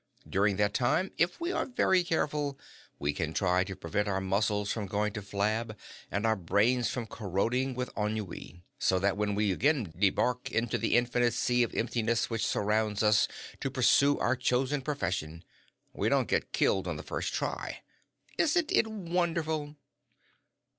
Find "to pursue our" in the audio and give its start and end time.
13.59-14.35